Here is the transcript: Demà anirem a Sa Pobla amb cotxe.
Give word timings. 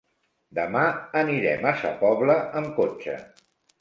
Demà 0.59 0.85
anirem 1.21 1.67
a 1.73 1.73
Sa 1.83 1.91
Pobla 2.01 2.39
amb 2.63 2.73
cotxe. 2.81 3.19